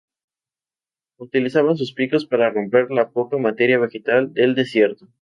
Utilizaban 1.19 1.77
sus 1.77 1.93
picos 1.93 2.25
para 2.25 2.49
romper 2.49 2.89
la 2.89 3.11
poca 3.11 3.37
materia 3.37 3.77
vegetal 3.77 4.33
del 4.33 4.55
desierto. 4.55 5.07